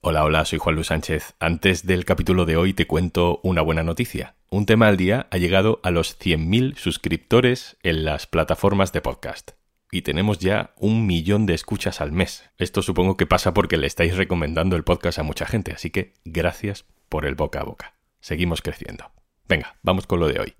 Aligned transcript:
Hola, 0.00 0.22
hola, 0.22 0.44
soy 0.44 0.60
Juan 0.60 0.76
Luis 0.76 0.86
Sánchez. 0.86 1.34
Antes 1.40 1.84
del 1.84 2.04
capítulo 2.04 2.44
de 2.44 2.56
hoy 2.56 2.72
te 2.72 2.86
cuento 2.86 3.40
una 3.42 3.62
buena 3.62 3.82
noticia. 3.82 4.36
Un 4.48 4.64
tema 4.64 4.86
al 4.86 4.96
día 4.96 5.26
ha 5.32 5.38
llegado 5.38 5.80
a 5.82 5.90
los 5.90 6.16
100.000 6.20 6.76
suscriptores 6.76 7.76
en 7.82 8.04
las 8.04 8.28
plataformas 8.28 8.92
de 8.92 9.00
podcast. 9.00 9.50
Y 9.90 10.02
tenemos 10.02 10.38
ya 10.38 10.72
un 10.76 11.04
millón 11.04 11.46
de 11.46 11.54
escuchas 11.54 12.00
al 12.00 12.12
mes. 12.12 12.48
Esto 12.58 12.80
supongo 12.80 13.16
que 13.16 13.26
pasa 13.26 13.52
porque 13.52 13.76
le 13.76 13.88
estáis 13.88 14.16
recomendando 14.16 14.76
el 14.76 14.84
podcast 14.84 15.18
a 15.18 15.24
mucha 15.24 15.46
gente, 15.46 15.72
así 15.72 15.90
que 15.90 16.14
gracias 16.24 16.84
por 17.08 17.26
el 17.26 17.34
boca 17.34 17.60
a 17.60 17.64
boca. 17.64 17.94
Seguimos 18.20 18.62
creciendo. 18.62 19.10
Venga, 19.48 19.78
vamos 19.82 20.06
con 20.06 20.20
lo 20.20 20.28
de 20.28 20.38
hoy. 20.38 20.54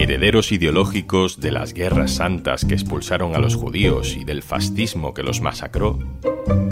Herederos 0.00 0.52
ideológicos 0.52 1.40
de 1.40 1.50
las 1.50 1.74
guerras 1.74 2.12
santas 2.12 2.64
que 2.64 2.74
expulsaron 2.74 3.34
a 3.34 3.40
los 3.40 3.56
judíos 3.56 4.16
y 4.16 4.22
del 4.22 4.44
fascismo 4.44 5.12
que 5.12 5.24
los 5.24 5.40
masacró, 5.40 5.98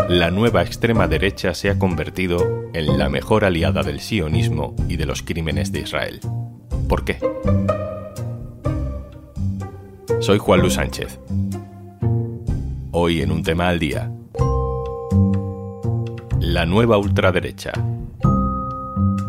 la 0.09 0.31
nueva 0.31 0.63
extrema 0.63 1.09
derecha 1.09 1.53
se 1.53 1.69
ha 1.69 1.77
convertido 1.77 2.71
en 2.73 2.97
la 2.97 3.09
mejor 3.09 3.45
aliada 3.45 3.83
del 3.83 3.99
sionismo 3.99 4.77
y 4.89 4.97
de 4.97 5.07
los 5.07 5.23
crímenes 5.23 5.73
de 5.73 5.81
Israel. 5.81 6.21
¿Por 6.89 7.05
qué? 7.05 7.19
Soy 10.21 10.39
Juan 10.39 10.61
Luis 10.61 10.75
Sánchez. 10.75 11.19
Hoy 12.93 13.23
en 13.23 13.33
un 13.33 13.43
tema 13.43 13.69
al 13.69 13.81
día. 13.81 14.09
La 16.39 16.65
nueva 16.65 16.97
ultraderecha. 16.97 17.73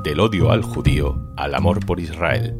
Del 0.03 0.19
odio 0.19 0.51
al 0.51 0.61
judío 0.61 1.33
al 1.35 1.55
amor 1.55 1.83
por 1.83 1.99
Israel. 1.99 2.55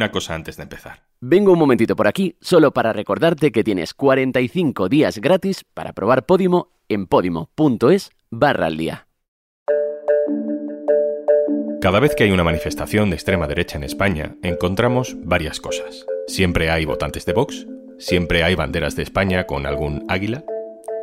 Una 0.00 0.10
cosa 0.10 0.34
antes 0.34 0.56
de 0.56 0.62
empezar. 0.62 1.02
Vengo 1.20 1.52
un 1.52 1.58
momentito 1.58 1.94
por 1.94 2.08
aquí 2.08 2.34
solo 2.40 2.72
para 2.72 2.94
recordarte 2.94 3.52
que 3.52 3.62
tienes 3.62 3.92
45 3.92 4.88
días 4.88 5.18
gratis 5.18 5.62
para 5.74 5.92
probar 5.92 6.24
Podimo 6.24 6.70
en 6.88 7.06
podimo.es 7.06 8.10
barra 8.30 8.66
al 8.66 8.78
día. 8.78 9.06
Cada 11.82 12.00
vez 12.00 12.14
que 12.14 12.24
hay 12.24 12.30
una 12.30 12.44
manifestación 12.44 13.10
de 13.10 13.16
extrema 13.16 13.46
derecha 13.46 13.76
en 13.76 13.84
España, 13.84 14.36
encontramos 14.42 15.16
varias 15.22 15.60
cosas. 15.60 16.06
Siempre 16.26 16.70
hay 16.70 16.86
votantes 16.86 17.26
de 17.26 17.34
Vox, 17.34 17.66
siempre 17.98 18.42
hay 18.42 18.54
banderas 18.54 18.96
de 18.96 19.02
España 19.02 19.44
con 19.44 19.66
algún 19.66 20.06
águila, 20.08 20.44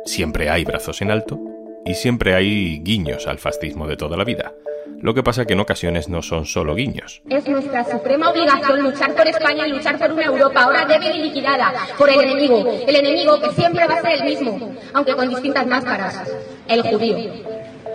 siempre 0.06 0.50
hay 0.50 0.64
brazos 0.64 1.02
en 1.02 1.12
alto 1.12 1.38
y 1.84 1.94
siempre 1.94 2.34
hay 2.34 2.80
guiños 2.80 3.28
al 3.28 3.38
fascismo 3.38 3.86
de 3.86 3.96
toda 3.96 4.16
la 4.16 4.24
vida. 4.24 4.54
Lo 5.00 5.14
que 5.14 5.22
pasa 5.22 5.44
que 5.44 5.52
en 5.52 5.60
ocasiones 5.60 6.08
no 6.08 6.22
son 6.22 6.44
solo 6.44 6.74
guiños. 6.74 7.22
Es 7.30 7.46
nuestra 7.48 7.84
suprema 7.84 8.30
obligación 8.30 8.82
luchar 8.82 9.14
por 9.14 9.28
España 9.28 9.66
y 9.66 9.70
luchar 9.70 9.98
por 9.98 10.12
una 10.12 10.24
Europa 10.24 10.62
ahora 10.62 10.84
débil 10.84 11.12
y 11.14 11.22
liquidada 11.24 11.72
por 11.96 12.10
el 12.10 12.20
enemigo. 12.20 12.68
El 12.86 12.96
enemigo 12.96 13.40
que 13.40 13.50
siempre 13.52 13.86
va 13.86 13.94
a 13.94 14.02
ser 14.02 14.12
el 14.20 14.24
mismo, 14.24 14.74
aunque 14.92 15.14
con 15.14 15.28
distintas 15.28 15.66
máscaras. 15.66 16.28
El 16.66 16.82
judío. 16.82 17.32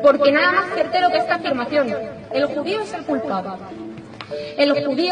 Porque 0.02 0.32
nada 0.32 0.52
más 0.52 0.76
certero 0.76 1.10
que 1.10 1.18
esta 1.18 1.36
afirmación. 1.36 1.94
El 2.32 2.46
judío 2.46 2.82
es 2.82 2.94
el 2.94 3.04
culpable. 3.04 3.52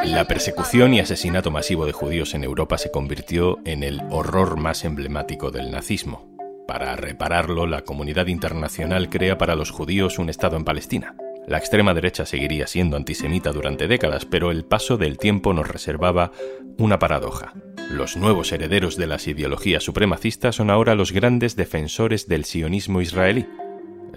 La 0.05 0.25
persecución 0.25 0.93
y 0.93 0.99
asesinato 0.99 1.52
masivo 1.52 1.85
de 1.85 1.91
judíos 1.91 2.33
en 2.33 2.43
Europa 2.43 2.77
se 2.77 2.91
convirtió 2.91 3.59
en 3.65 3.83
el 3.83 4.02
horror 4.09 4.57
más 4.57 4.83
emblemático 4.83 5.52
del 5.52 5.71
nazismo. 5.71 6.31
Para 6.67 6.95
repararlo, 6.95 7.67
la 7.67 7.81
comunidad 7.81 8.27
internacional 8.27 9.09
crea 9.09 9.37
para 9.37 9.55
los 9.55 9.71
judíos 9.71 10.19
un 10.19 10.29
Estado 10.29 10.57
en 10.57 10.63
Palestina. 10.63 11.15
La 11.47 11.58
extrema 11.58 11.94
derecha 11.94 12.25
seguiría 12.25 12.67
siendo 12.67 12.97
antisemita 12.97 13.52
durante 13.52 13.88
décadas, 13.88 14.25
pero 14.25 14.52
el 14.52 14.64
paso 14.64 14.97
del 14.97 15.17
tiempo 15.17 15.53
nos 15.53 15.67
reservaba 15.67 16.31
una 16.78 17.00
paradoja. 17.00 17.53
Los 17.89 18.16
nuevos 18.16 18.52
herederos 18.52 18.95
de 18.95 19.08
las 19.08 19.28
ideologías 19.28 19.83
supremacistas 19.83 20.56
son 20.56 20.70
ahora 20.70 20.95
los 20.95 21.11
grandes 21.11 21.56
defensores 21.56 22.28
del 22.28 22.45
sionismo 22.45 23.02
israelí. 23.02 23.48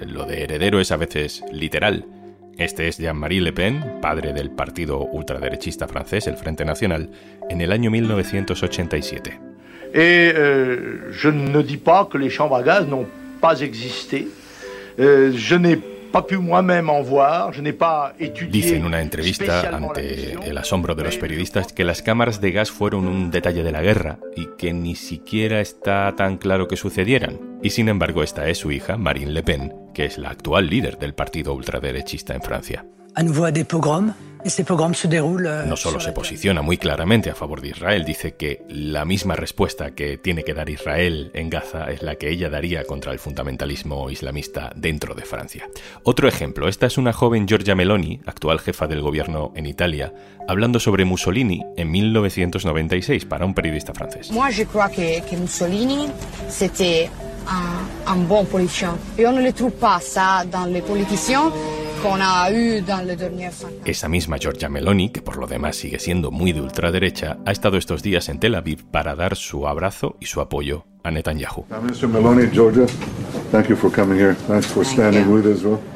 Lo 0.06 0.26
de 0.26 0.42
heredero 0.42 0.80
es 0.80 0.92
a 0.92 0.96
veces 0.96 1.42
literal. 1.50 2.06
Este 2.56 2.86
es 2.88 2.98
Jean-Marie 2.98 3.40
Le 3.40 3.52
Pen, 3.52 3.98
padre 4.00 4.32
del 4.32 4.50
partido 4.50 5.00
ultraderechista 5.00 5.88
francés, 5.88 6.28
el 6.28 6.36
Frente 6.36 6.64
Nacional, 6.64 7.10
en 7.48 7.60
el 7.60 7.72
año 7.72 7.90
1987. 7.90 9.40
Et 9.94 10.32
euh, 10.34 11.10
je 11.12 11.28
ne 11.28 11.62
dis 11.62 11.76
pas 11.76 12.08
que 12.10 12.18
les 12.18 12.30
chambres 12.30 12.56
à 12.56 12.62
gaz 12.62 12.86
n'ont 12.86 13.06
pas 13.40 13.60
existé. 13.60 14.28
Euh, 14.98 15.32
je 15.34 15.56
Dice 18.50 18.76
en 18.76 18.84
una 18.84 19.00
entrevista 19.00 19.76
ante 19.76 20.32
el 20.32 20.58
asombro 20.58 20.94
de 20.94 21.04
los 21.04 21.16
periodistas 21.16 21.72
que 21.72 21.84
las 21.84 22.02
cámaras 22.02 22.40
de 22.40 22.52
gas 22.52 22.70
fueron 22.70 23.08
un 23.08 23.30
detalle 23.30 23.62
de 23.62 23.72
la 23.72 23.82
guerra 23.82 24.18
y 24.36 24.48
que 24.56 24.72
ni 24.72 24.94
siquiera 24.94 25.60
está 25.60 26.14
tan 26.16 26.36
claro 26.36 26.68
que 26.68 26.76
sucedieran. 26.76 27.40
Y 27.62 27.70
sin 27.70 27.88
embargo 27.88 28.22
esta 28.22 28.48
es 28.48 28.58
su 28.58 28.70
hija, 28.70 28.96
Marine 28.96 29.32
Le 29.32 29.42
Pen, 29.42 29.74
que 29.92 30.04
es 30.04 30.18
la 30.18 30.30
actual 30.30 30.68
líder 30.68 30.98
del 30.98 31.14
partido 31.14 31.54
ultraderechista 31.54 32.34
en 32.34 32.42
Francia. 32.42 32.84
Euh, 33.16 34.33
no 34.44 35.76
solo 35.76 36.00
se 36.00 36.12
posiciona 36.12 36.62
muy 36.62 36.76
claramente 36.76 37.30
a 37.30 37.34
favor 37.34 37.60
de 37.60 37.68
Israel, 37.68 38.04
dice 38.04 38.34
que 38.34 38.62
la 38.68 39.04
misma 39.04 39.36
respuesta 39.36 39.92
que 39.92 40.18
tiene 40.18 40.44
que 40.44 40.54
dar 40.54 40.68
Israel 40.68 41.30
en 41.34 41.48
Gaza 41.48 41.90
es 41.90 42.02
la 42.02 42.16
que 42.16 42.28
ella 42.28 42.50
daría 42.50 42.84
contra 42.84 43.12
el 43.12 43.18
fundamentalismo 43.18 44.10
islamista 44.10 44.70
dentro 44.76 45.14
de 45.14 45.22
Francia. 45.22 45.68
Otro 46.02 46.28
ejemplo, 46.28 46.68
esta 46.68 46.86
es 46.86 46.98
una 46.98 47.12
joven 47.12 47.46
Giorgia 47.46 47.74
Meloni, 47.74 48.20
actual 48.26 48.60
jefa 48.60 48.86
del 48.86 49.00
gobierno 49.00 49.52
en 49.56 49.66
Italia, 49.66 50.12
hablando 50.46 50.78
sobre 50.78 51.04
Mussolini 51.04 51.62
en 51.76 51.90
1996 51.90 53.24
para 53.24 53.46
un 53.46 53.54
periodista 53.54 53.94
francés. 53.94 54.30
Moi, 54.30 54.50
je 54.50 54.64
crois 54.66 54.90
que, 54.90 55.22
que 55.22 55.36
Mussolini, 55.36 56.08
c'était 56.48 57.08
un, 57.48 58.12
un 58.12 58.28
bon 58.28 58.44
politicien. 58.44 58.96
Et 59.18 59.26
on 59.26 59.32
ne 59.32 59.42
le 59.42 59.52
trouve 59.52 59.72
pas 59.72 60.00
ça 60.00 60.44
dans 60.50 60.66
les 60.66 60.82
politiciens 60.82 61.50
esa 63.86 64.08
misma 64.08 64.36
Giorgia 64.36 64.68
Meloni, 64.68 65.08
que 65.08 65.22
por 65.22 65.38
lo 65.38 65.46
demás 65.46 65.76
sigue 65.76 65.98
siendo 65.98 66.30
muy 66.30 66.52
de 66.52 66.60
ultraderecha, 66.60 67.38
ha 67.46 67.50
estado 67.50 67.78
estos 67.78 68.02
días 68.02 68.28
en 68.28 68.38
Tel 68.40 68.56
Aviv 68.56 68.84
para 68.84 69.14
dar 69.14 69.36
su 69.36 69.66
abrazo 69.66 70.16
y 70.20 70.26
su 70.26 70.42
apoyo 70.42 70.84
a 71.02 71.10
Netanyahu. 71.10 71.64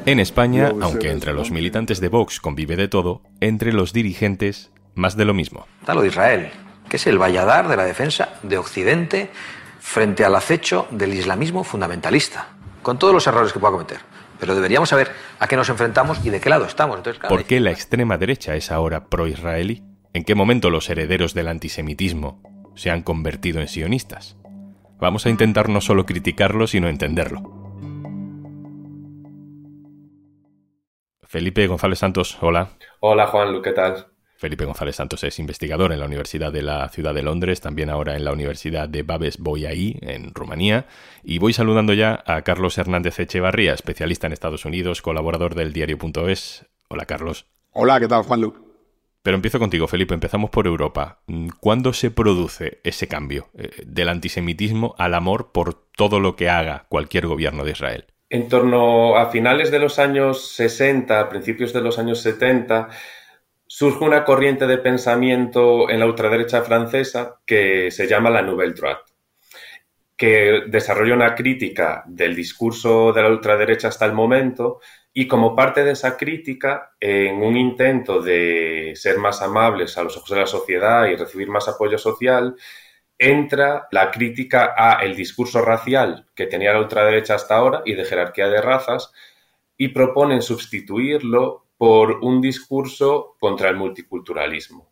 En 0.05 0.19
España, 0.19 0.71
aunque 0.81 1.11
entre 1.11 1.33
los 1.33 1.51
militantes 1.51 1.99
de 1.99 2.07
Vox 2.07 2.39
convive 2.39 2.75
de 2.75 2.87
todo, 2.87 3.21
entre 3.39 3.71
los 3.71 3.93
dirigentes 3.93 4.71
más 4.95 5.15
de 5.15 5.25
lo 5.25 5.35
mismo. 5.35 5.67
Está 5.79 5.93
lo 5.93 6.01
de 6.01 6.07
Israel, 6.07 6.49
que 6.89 6.97
es 6.97 7.05
el 7.05 7.21
valladar 7.21 7.67
de 7.67 7.77
la 7.77 7.85
defensa 7.85 8.29
de 8.41 8.57
Occidente 8.57 9.29
frente 9.79 10.25
al 10.25 10.33
acecho 10.33 10.87
del 10.89 11.13
islamismo 11.13 11.63
fundamentalista, 11.63 12.47
con 12.81 12.97
todos 12.97 13.13
los 13.13 13.27
errores 13.27 13.53
que 13.53 13.59
pueda 13.59 13.73
cometer 13.73 14.18
pero 14.39 14.55
deberíamos 14.55 14.89
saber 14.89 15.11
a 15.39 15.47
qué 15.47 15.55
nos 15.55 15.69
enfrentamos 15.69 16.25
y 16.25 16.29
de 16.29 16.39
qué 16.39 16.49
lado 16.49 16.65
estamos. 16.65 16.99
¿Por 17.27 17.43
qué 17.43 17.59
la 17.59 17.71
extrema 17.71 18.17
derecha 18.17 18.55
es 18.55 18.71
ahora 18.71 19.05
pro-israelí? 19.05 19.83
¿En 20.13 20.23
qué 20.23 20.33
momento 20.33 20.69
los 20.69 20.89
herederos 20.89 21.33
del 21.33 21.49
antisemitismo 21.49 22.41
se 22.75 22.89
han 22.89 23.03
convertido 23.03 23.59
en 23.61 23.67
sionistas? 23.67 24.37
Vamos 24.99 25.25
a 25.25 25.29
intentar 25.29 25.69
no 25.69 25.81
solo 25.81 26.05
criticarlo, 26.05 26.67
sino 26.67 26.89
entenderlo. 26.89 27.43
Felipe 31.23 31.67
González 31.67 31.99
Santos, 31.99 32.37
hola. 32.41 32.69
Hola 33.01 33.27
Juan, 33.27 33.61
¿qué 33.61 33.71
tal? 33.71 34.07
Felipe 34.39 34.63
González 34.63 34.95
Santos 34.95 35.21
es 35.25 35.37
investigador 35.37 35.91
en 35.91 35.99
la 35.99 36.05
Universidad 36.05 36.53
de 36.53 36.61
la 36.61 36.87
Ciudad 36.87 37.13
de 37.13 37.23
Londres, 37.23 37.59
también 37.59 37.89
ahora 37.89 38.15
en 38.15 38.23
la 38.23 38.31
Universidad 38.31 38.87
de 38.87 39.03
Babes 39.03 39.37
Bolyai, 39.37 39.99
en 40.01 40.33
Rumanía. 40.33 40.85
Y 41.25 41.39
voy 41.39 41.51
saludando 41.51 41.93
ya 41.93 42.23
a 42.25 42.41
Carlos 42.43 42.77
Hernández 42.77 43.19
Echevarría, 43.19 43.73
especialista 43.73 44.27
en 44.27 44.33
Estados 44.33 44.63
Unidos, 44.63 45.01
colaborador 45.01 45.55
del 45.55 45.73
diario.es. 45.73 46.65
Hola, 46.87 47.05
Carlos. 47.05 47.47
Hola, 47.73 47.99
¿qué 47.99 48.07
tal, 48.07 48.23
Juan 48.23 48.39
Luc? 48.39 48.61
Pero 49.23 49.35
empiezo 49.35 49.59
contigo, 49.59 49.87
Felipe. 49.87 50.13
Empezamos 50.13 50.49
por 50.51 50.67
Europa. 50.67 51.19
¿Cuándo 51.59 51.91
se 51.91 52.09
produce 52.09 52.79
ese 52.85 53.09
cambio 53.09 53.49
eh, 53.57 53.71
del 53.85 54.07
antisemitismo 54.07 54.95
al 54.97 55.15
amor 55.15 55.51
por 55.51 55.73
todo 55.97 56.21
lo 56.21 56.37
que 56.37 56.49
haga 56.49 56.85
cualquier 56.87 57.27
gobierno 57.27 57.65
de 57.65 57.71
Israel? 57.71 58.05
En 58.29 58.47
torno 58.47 59.17
a 59.17 59.31
finales 59.31 59.69
de 59.69 59.79
los 59.79 59.99
años 59.99 60.51
60, 60.51 61.27
principios 61.27 61.73
de 61.73 61.81
los 61.81 61.99
años 61.99 62.21
70, 62.21 62.87
surge 63.71 64.03
una 64.03 64.25
corriente 64.25 64.65
de 64.65 64.79
pensamiento 64.79 65.91
en 65.91 65.99
la 65.99 66.07
ultraderecha 66.07 66.63
francesa 66.63 67.39
que 67.45 67.91
se 67.91 68.07
llama 68.07 68.31
la 68.31 68.41
Nouvelle 68.41 68.73
Droite, 68.73 69.13
que 70.17 70.63
desarrolla 70.65 71.13
una 71.13 71.35
crítica 71.35 72.03
del 72.07 72.35
discurso 72.35 73.13
de 73.13 73.21
la 73.21 73.29
ultraderecha 73.29 73.89
hasta 73.89 74.07
el 74.07 74.13
momento 74.13 74.79
y 75.13 75.27
como 75.27 75.55
parte 75.55 75.83
de 75.83 75.91
esa 75.91 76.17
crítica, 76.17 76.95
en 76.99 77.43
un 77.43 77.55
intento 77.57 78.21
de 78.23 78.93
ser 78.95 79.19
más 79.19 79.39
amables 79.43 79.99
a 79.99 80.03
los 80.03 80.17
ojos 80.17 80.31
de 80.31 80.39
la 80.39 80.47
sociedad 80.47 81.05
y 81.05 81.15
recibir 81.15 81.49
más 81.49 81.67
apoyo 81.67 81.99
social, 81.99 82.55
entra 83.19 83.87
la 83.91 84.09
crítica 84.09 84.73
a 84.75 85.03
el 85.03 85.15
discurso 85.15 85.61
racial 85.61 86.25
que 86.33 86.47
tenía 86.47 86.73
la 86.73 86.79
ultraderecha 86.79 87.35
hasta 87.35 87.55
ahora 87.55 87.83
y 87.85 87.93
de 87.93 88.05
jerarquía 88.05 88.47
de 88.47 88.61
razas 88.61 89.13
y 89.77 89.89
proponen 89.89 90.41
sustituirlo 90.41 91.68
por 91.79 92.19
un 92.23 92.41
discurso 92.41 93.37
contra 93.39 93.69
el 93.69 93.77
multiculturalismo. 93.77 94.91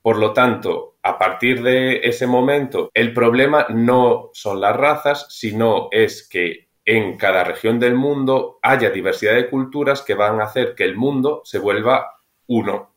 Por 0.00 0.16
lo 0.16 0.32
tanto, 0.32 0.94
a 1.02 1.18
partir 1.18 1.60
de 1.60 2.02
ese 2.04 2.28
momento, 2.28 2.88
el 2.94 3.12
problema 3.12 3.66
no 3.68 4.30
son 4.32 4.60
las 4.60 4.76
razas, 4.76 5.26
sino 5.28 5.88
es 5.90 6.28
que 6.28 6.68
en 6.84 7.18
cada 7.18 7.42
región 7.42 7.80
del 7.80 7.96
mundo 7.96 8.60
haya 8.62 8.90
diversidad 8.90 9.34
de 9.34 9.50
culturas 9.50 10.02
que 10.02 10.14
van 10.14 10.40
a 10.40 10.44
hacer 10.44 10.76
que 10.76 10.84
el 10.84 10.96
mundo 10.96 11.42
se 11.44 11.58
vuelva 11.58 12.20
uno. 12.46 12.89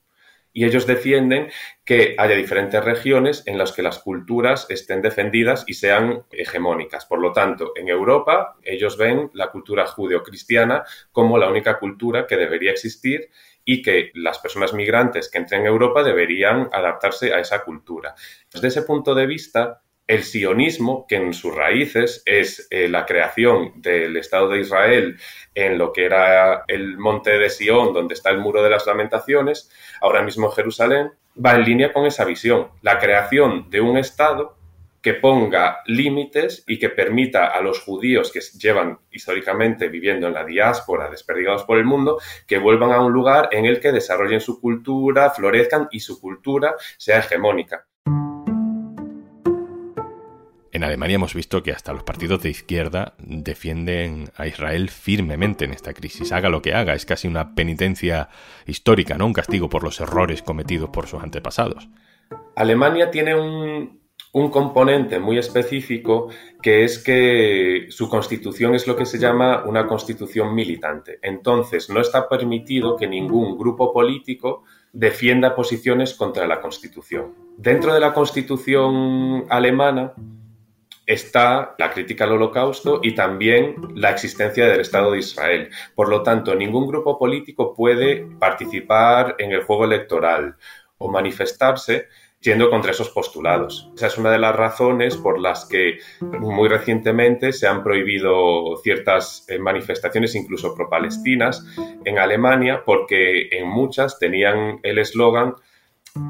Y 0.54 0.66
ellos 0.66 0.86
defienden 0.86 1.50
que 1.84 2.16
haya 2.18 2.36
diferentes 2.36 2.84
regiones 2.84 3.44
en 3.48 3.58
las 3.58 3.72
que 3.72 3.82
las 3.82 4.00
culturas 4.00 4.68
estén 4.70 5.02
defendidas 5.02 5.66
y 5.68 5.74
sean 5.74 6.24
hegemónicas. 6.32 7.06
Por 7.06 7.20
lo 7.20 7.34
tanto, 7.34 7.74
en 7.76 7.90
Europa 7.90 8.56
ellos 8.64 8.98
ven 8.98 9.32
la 9.34 9.50
cultura 9.50 9.88
judeocristiana 9.88 10.84
como 11.12 11.38
la 11.38 11.50
única 11.50 11.80
cultura 11.80 12.28
que 12.28 12.38
debería 12.38 12.72
existir 12.72 13.30
y 13.66 13.82
que 13.82 14.12
las 14.14 14.40
personas 14.40 14.74
migrantes 14.74 15.30
que 15.30 15.38
entren 15.38 15.62
en 15.62 15.68
Europa 15.68 16.04
deberían 16.04 16.70
adaptarse 16.72 17.34
a 17.34 17.40
esa 17.40 17.64
cultura. 17.64 18.14
Desde 18.52 18.68
ese 18.68 18.82
punto 18.84 19.16
de 19.16 19.26
vista, 19.26 19.83
el 20.08 20.24
sionismo, 20.24 21.06
que 21.08 21.16
en 21.16 21.34
sus 21.34 21.56
raíces 21.56 22.24
es 22.26 22.68
eh, 22.70 22.88
la 22.90 23.06
creación 23.06 23.82
del 23.82 24.18
Estado 24.18 24.50
de 24.50 24.60
Israel 24.60 25.18
en 25.56 25.78
lo 25.78 25.94
que 25.94 26.06
era 26.06 26.66
el 26.68 26.98
monte 26.98 27.38
de 27.38 27.50
Sion, 27.50 27.94
donde 27.94 28.14
está 28.14 28.30
el 28.30 28.40
muro 28.40 28.62
de 28.62 28.70
las 28.70 28.86
lamentaciones, 28.86 29.72
ahora 30.02 30.22
mismo 30.22 30.48
en 30.48 30.54
Jerusalén, 30.54 31.12
va 31.44 31.56
en 31.56 31.64
línea 31.64 31.94
con 31.94 32.06
esa 32.06 32.26
visión, 32.26 32.70
la 32.82 33.00
creación 33.00 33.70
de 33.70 33.82
un 33.82 33.98
Estado 33.98 34.58
que 35.02 35.14
ponga 35.14 35.80
límites 35.86 36.64
y 36.66 36.80
que 36.80 36.90
permita 36.90 37.48
a 37.48 37.62
los 37.62 37.82
judíos 37.82 38.32
que 38.32 38.40
llevan 38.58 39.00
históricamente 39.12 39.90
viviendo 39.90 40.28
en 40.28 40.34
la 40.34 40.46
diáspora, 40.46 41.10
desperdigados 41.10 41.66
por 41.66 41.78
el 41.78 41.84
mundo, 41.84 42.20
que 42.48 42.58
vuelvan 42.58 42.94
a 42.94 43.02
un 43.02 43.12
lugar 43.12 43.50
en 43.52 43.66
el 43.66 43.82
que 43.82 43.92
desarrollen 43.92 44.40
su 44.40 44.62
cultura, 44.62 45.30
florezcan 45.32 45.90
y 45.92 46.00
su 46.00 46.22
cultura 46.22 46.76
sea 46.98 47.20
hegemónica. 47.20 47.86
En 50.74 50.84
Alemania 50.84 51.18
hemos 51.18 51.36
visto 51.36 51.62
que 51.62 51.72
hasta 51.72 51.94
los 51.94 52.02
partidos 52.02 52.42
de 52.42 52.50
izquierda 52.50 53.14
defienden 53.20 54.32
a 54.36 54.48
Israel 54.48 54.90
firmemente 54.90 55.66
en 55.66 55.72
esta 55.72 55.94
crisis. 55.94 56.32
Haga 56.32 56.50
lo 56.50 56.64
que 56.64 56.74
haga, 56.74 56.96
es 56.96 57.06
casi 57.06 57.28
una 57.28 57.54
penitencia 57.54 58.30
histórica, 58.66 59.16
¿no? 59.16 59.28
Un 59.28 59.34
castigo 59.34 59.70
por 59.70 59.84
los 59.84 60.02
errores 60.02 60.42
cometidos 60.42 60.90
por 60.90 61.06
sus 61.06 61.22
antepasados. 61.22 61.88
Alemania 62.56 63.12
tiene 63.12 63.36
un, 63.36 64.02
un 64.32 64.50
componente 64.50 65.20
muy 65.20 65.38
específico 65.38 66.30
que 66.60 66.84
es 66.84 66.98
que 66.98 67.86
su 67.90 68.10
constitución 68.10 68.74
es 68.74 68.88
lo 68.88 68.96
que 68.96 69.06
se 69.06 69.20
llama 69.20 69.64
una 69.66 69.86
constitución 69.86 70.56
militante. 70.56 71.20
Entonces, 71.22 71.92
no 71.92 72.02
está 72.02 72.28
permitido 72.28 72.98
que 72.98 73.08
ningún 73.08 73.60
grupo 73.60 73.94
político 73.94 74.64
defienda 74.92 75.54
posiciones 75.54 76.16
contra 76.16 76.48
la 76.48 76.60
constitución. 76.60 77.36
Dentro 77.58 77.94
de 77.94 78.00
la 78.00 78.12
constitución 78.12 79.46
alemana, 79.50 80.14
está 81.06 81.76
la 81.78 81.92
crítica 81.92 82.24
al 82.24 82.34
holocausto 82.34 83.00
y 83.04 83.14
también 83.14 83.76
la 83.96 84.12
existencia 84.12 84.68
del 84.68 84.82
Estado 84.82 85.12
de 85.12 85.20
Israel. 85.20 85.70
Por 85.96 86.10
lo 86.10 86.24
tanto, 86.24 86.56
ningún 86.56 86.88
grupo 86.88 87.18
político 87.18 87.74
puede 87.74 88.26
participar 88.40 89.36
en 89.40 89.52
el 89.52 89.64
juego 89.64 89.86
electoral 89.86 90.56
o 90.98 91.10
manifestarse 91.10 92.08
yendo 92.44 92.70
contra 92.70 92.92
esos 92.92 93.10
postulados. 93.10 93.90
Esa 93.96 94.08
es 94.08 94.18
una 94.18 94.30
de 94.32 94.38
las 94.38 94.56
razones 94.56 95.16
por 95.16 95.40
las 95.40 95.66
que 95.66 96.00
muy 96.20 96.68
recientemente 96.68 97.54
se 97.54 97.68
han 97.68 97.84
prohibido 97.84 98.76
ciertas 98.84 99.46
eh, 99.48 99.58
manifestaciones, 99.60 100.36
incluso 100.36 100.76
pro-palestinas, 100.76 101.66
en 102.04 102.20
Alemania, 102.20 102.84
porque 102.86 103.48
en 103.52 103.68
muchas 103.70 104.20
tenían 104.20 104.80
el 104.84 105.00
eslogan 105.00 105.56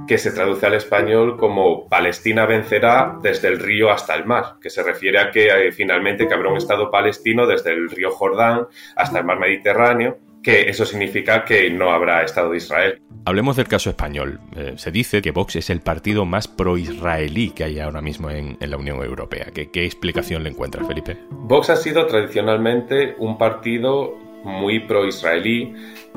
que 0.08 0.18
se 0.18 0.32
traduce 0.32 0.66
al 0.66 0.74
español 0.74 1.38
como 1.38 1.88
Palestina 1.88 2.46
vencerá 2.46 3.18
desde 3.22 3.50
el 3.50 3.60
río 3.60 3.92
hasta 3.92 4.16
el 4.16 4.26
mar, 4.26 4.56
que 4.62 4.70
se 4.70 4.84
refiere 4.84 5.20
a 5.20 5.32
que 5.32 5.48
eh, 5.48 5.72
finalmente 5.72 6.28
que 6.28 6.34
habrá 6.34 6.50
un 6.50 6.58
Estado 6.58 6.90
palestino 6.90 7.46
desde 7.48 7.72
el 7.72 7.90
río 7.90 8.12
Jordán 8.12 8.68
hasta 8.96 9.20
el 9.20 9.26
mar 9.26 9.40
Mediterráneo, 9.40 10.18
que 10.42 10.70
eso 10.70 10.86
significa 10.86 11.46
que 11.46 11.70
no 11.70 11.92
habrá 11.92 12.24
Estado 12.24 12.52
de 12.52 12.58
Israel. 12.58 13.02
Hablemos 13.26 13.56
del 13.56 13.68
caso 13.68 13.90
español. 13.90 14.42
Eh, 14.58 14.74
se 14.76 14.92
dice 14.92 15.22
que 15.22 15.32
Vox 15.32 15.56
es 15.56 15.70
el 15.70 15.80
partido 15.80 16.26
más 16.26 16.50
pro-israelí 16.50 17.52
que 17.52 17.64
hay 17.64 17.80
ahora 17.80 18.02
mismo 18.02 18.30
en, 18.30 18.58
la 18.60 18.78
Unión 18.78 19.02
Europea. 19.02 19.48
¿Qué, 19.54 19.72
¿Qué 19.72 19.86
explicación 19.86 20.44
le 20.44 20.50
encuentras, 20.50 20.86
Felipe? 20.86 21.18
Vox 21.32 21.70
ha 21.70 21.78
sido 21.78 22.06
tradicionalmente 22.08 23.16
un 23.20 23.38
partido 23.38 24.18
muy 24.44 24.82
pro-israelí 24.82 25.74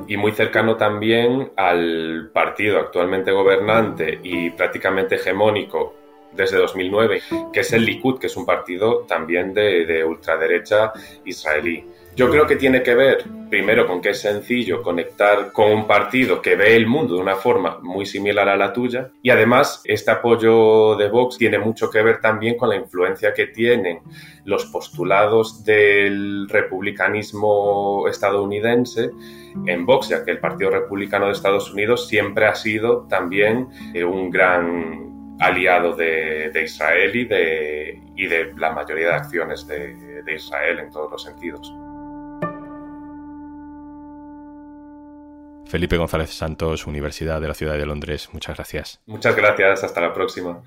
y 0.07 0.17
muy 0.17 0.33
cercano 0.33 0.77
también 0.77 1.53
al 1.57 2.31
partido 2.33 2.79
actualmente 2.79 3.31
gobernante 3.33 4.21
y 4.23 4.51
prácticamente 4.51 5.17
hegemónico 5.17 5.95
desde 6.33 6.59
2009, 6.59 7.23
que 7.53 7.61
es 7.61 7.73
el 7.73 7.85
Likud, 7.85 8.19
que 8.19 8.27
es 8.27 8.37
un 8.37 8.45
partido 8.45 9.05
también 9.09 9.55
de, 9.55 9.87
de 9.87 10.05
ultraderecha 10.05 10.93
israelí. 11.25 11.85
Yo 12.17 12.31
creo 12.31 12.47
que 12.47 12.57
tiene 12.57 12.83
que 12.83 12.95
ver, 12.95 13.25
primero, 13.51 13.87
con 13.87 14.01
que 14.01 14.09
es 14.09 14.21
sencillo 14.23 14.81
conectar 14.81 15.53
con 15.53 15.71
un 15.71 15.87
partido 15.87 16.41
que 16.41 16.57
ve 16.57 16.75
el 16.75 16.87
mundo 16.87 17.15
de 17.15 17.21
una 17.21 17.37
forma 17.37 17.79
muy 17.83 18.07
similar 18.07 18.49
a 18.49 18.57
la 18.57 18.73
tuya 18.73 19.11
y 19.21 19.29
además 19.29 19.83
este 19.85 20.13
apoyo 20.13 20.97
de 20.97 21.11
Vox 21.11 21.37
tiene 21.37 21.59
mucho 21.59 21.91
que 21.91 22.01
ver 22.01 22.23
también 22.23 22.57
con 22.57 22.71
la 22.71 22.77
influencia 22.77 23.35
que 23.35 23.49
tienen 23.49 23.99
los 24.47 24.65
postulados 24.65 25.63
del 25.63 26.49
republicanismo 26.49 28.09
estadounidense 28.09 29.11
en 29.67 29.85
Vox, 29.85 30.09
ya 30.09 30.25
que 30.25 30.31
el 30.31 30.39
Partido 30.39 30.71
Republicano 30.71 31.27
de 31.27 31.33
Estados 31.33 31.71
Unidos 31.71 32.09
siempre 32.09 32.47
ha 32.47 32.55
sido 32.55 33.07
también 33.11 33.69
eh, 33.93 34.05
un 34.05 34.31
gran 34.31 35.37
aliado 35.39 35.95
de, 35.95 36.51
Israel 36.65 37.15
y 37.15 37.27
de, 37.27 38.01
y 38.17 38.27
de 38.27 38.55
la 38.57 38.73
mayoría 38.73 39.09
de 39.09 39.13
acciones 39.13 39.67
de, 39.67 40.23
de 40.23 40.35
Israel 40.35 40.79
en 40.79 40.91
todos 40.91 41.13
los 41.13 41.23
sentidos. 41.23 41.71
Felipe 45.67 45.97
González 45.97 46.31
Santos, 46.31 46.87
Universidad 46.87 47.41
de 47.41 47.49
la 47.49 47.55
Ciudad 47.55 47.77
de 47.77 47.87
Londres, 47.87 48.29
muchas 48.33 48.57
gracias. 48.57 49.01
Muchas 49.07 49.35
gracias, 49.35 49.85
hasta 49.85 50.01
la 50.01 50.13
próxima. 50.13 50.63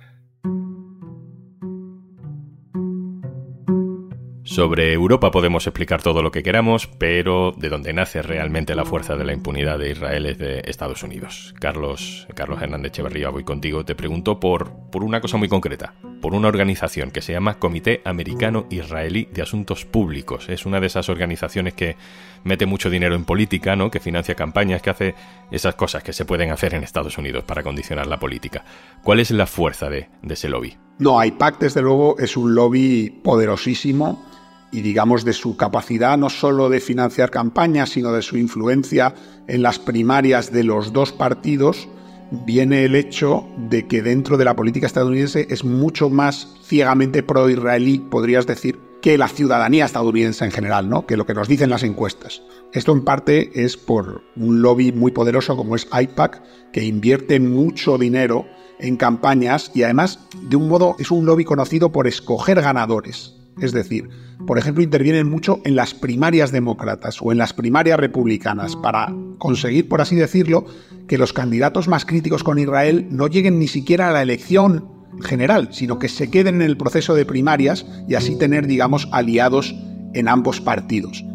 Sobre 4.49 4.91
Europa 4.93 5.29
podemos 5.29 5.67
explicar 5.67 6.01
todo 6.01 6.23
lo 6.23 6.31
que 6.31 6.41
queramos, 6.41 6.87
pero 6.87 7.53
de 7.55 7.69
donde 7.69 7.93
nace 7.93 8.23
realmente 8.23 8.73
la 8.73 8.83
fuerza 8.83 9.15
de 9.15 9.23
la 9.23 9.31
impunidad 9.31 9.77
de 9.77 9.91
Israel 9.91 10.25
es 10.25 10.39
de 10.39 10.63
Estados 10.65 11.03
Unidos. 11.03 11.53
Carlos, 11.59 12.27
Carlos 12.35 12.59
Hernández 12.59 12.89
Echeverría, 12.89 13.29
voy 13.29 13.43
contigo. 13.43 13.85
Te 13.85 13.93
pregunto 13.93 14.39
por, 14.39 14.89
por 14.91 15.03
una 15.03 15.21
cosa 15.21 15.37
muy 15.37 15.47
concreta, 15.47 15.93
por 16.21 16.33
una 16.33 16.47
organización 16.47 17.11
que 17.11 17.21
se 17.21 17.33
llama 17.33 17.59
Comité 17.59 18.01
Americano 18.05 18.65
Israelí 18.69 19.27
de 19.31 19.41
Asuntos 19.41 19.85
Públicos. 19.85 20.49
Es 20.49 20.65
una 20.65 20.79
de 20.79 20.87
esas 20.87 21.09
organizaciones 21.09 21.73
que 21.73 21.95
mete 22.43 22.65
mucho 22.65 22.89
dinero 22.89 23.15
en 23.15 23.25
política, 23.25 23.75
¿no? 23.75 23.91
que 23.91 23.99
financia 23.99 24.35
campañas, 24.35 24.81
que 24.81 24.89
hace 24.89 25.15
esas 25.51 25.75
cosas 25.75 26.03
que 26.03 26.13
se 26.13 26.25
pueden 26.25 26.51
hacer 26.51 26.73
en 26.73 26.83
Estados 26.83 27.17
Unidos 27.17 27.43
para 27.43 27.63
condicionar 27.63 28.07
la 28.07 28.19
política. 28.19 28.63
¿Cuál 29.03 29.19
es 29.19 29.31
la 29.31 29.45
fuerza 29.45 29.89
de, 29.89 30.09
de 30.21 30.33
ese 30.33 30.49
lobby? 30.49 30.77
No, 30.99 31.23
IPAC 31.23 31.59
desde 31.59 31.81
luego 31.81 32.17
es 32.19 32.35
un 32.35 32.55
lobby 32.55 33.09
poderosísimo 33.23 34.25
y 34.71 34.81
digamos 34.81 35.25
de 35.25 35.33
su 35.33 35.57
capacidad 35.57 36.17
no 36.17 36.29
solo 36.29 36.69
de 36.69 36.79
financiar 36.79 37.31
campañas, 37.31 37.91
sino 37.91 38.11
de 38.11 38.21
su 38.21 38.37
influencia 38.37 39.15
en 39.47 39.61
las 39.61 39.79
primarias 39.79 40.51
de 40.51 40.63
los 40.63 40.93
dos 40.93 41.11
partidos, 41.11 41.87
viene 42.31 42.85
el 42.85 42.95
hecho 42.95 43.47
de 43.57 43.87
que 43.87 44.01
dentro 44.01 44.37
de 44.37 44.45
la 44.45 44.55
política 44.55 44.87
estadounidense 44.87 45.47
es 45.49 45.63
mucho 45.63 46.09
más 46.09 46.55
ciegamente 46.63 47.23
pro-israelí, 47.23 47.99
podrías 47.99 48.45
decir, 48.45 48.79
que 49.01 49.17
la 49.17 49.27
ciudadanía 49.27 49.85
estadounidense 49.85 50.45
en 50.45 50.51
general, 50.51 50.89
¿no? 50.89 51.05
Que 51.05 51.17
lo 51.17 51.25
que 51.25 51.33
nos 51.33 51.47
dicen 51.47 51.69
las 51.69 51.83
encuestas. 51.83 52.41
Esto 52.73 52.91
en 52.91 53.03
parte 53.03 53.63
es 53.63 53.77
por 53.77 54.23
un 54.35 54.61
lobby 54.61 54.91
muy 54.91 55.11
poderoso 55.11 55.55
como 55.55 55.75
es 55.75 55.87
IPAC, 55.91 56.41
que 56.73 56.83
invierte 56.83 57.39
mucho 57.39 57.97
dinero 57.97 58.45
en 58.79 58.97
campañas 58.97 59.71
y 59.73 59.83
además, 59.83 60.19
de 60.41 60.55
un 60.55 60.67
modo, 60.67 60.95
es 60.99 61.11
un 61.11 61.25
lobby 61.25 61.45
conocido 61.45 61.91
por 61.91 62.07
escoger 62.07 62.61
ganadores. 62.61 63.38
Es 63.61 63.73
decir, 63.73 64.09
por 64.47 64.57
ejemplo, 64.57 64.83
intervienen 64.83 65.29
mucho 65.29 65.61
en 65.65 65.75
las 65.75 65.93
primarias 65.93 66.51
demócratas 66.51 67.19
o 67.21 67.31
en 67.31 67.37
las 67.37 67.53
primarias 67.53 67.99
republicanas 67.99 68.75
para 68.75 69.13
conseguir, 69.37 69.89
por 69.89 70.01
así 70.01 70.15
decirlo, 70.15 70.65
que 71.07 71.17
los 71.17 71.33
candidatos 71.33 71.87
más 71.87 72.05
críticos 72.05 72.43
con 72.43 72.59
Israel 72.59 73.07
no 73.09 73.27
lleguen 73.27 73.59
ni 73.59 73.67
siquiera 73.67 74.09
a 74.09 74.13
la 74.13 74.21
elección 74.21 74.99
general, 75.21 75.69
sino 75.71 75.99
que 75.99 76.07
se 76.07 76.29
queden 76.29 76.55
en 76.55 76.61
el 76.61 76.77
proceso 76.77 77.15
de 77.15 77.25
primarias 77.25 77.85
y 78.07 78.15
así 78.15 78.37
tener, 78.37 78.67
digamos, 78.67 79.07
aliados 79.11 79.75
en 80.13 80.27
ambos 80.27 80.61
partidos. 80.61 81.25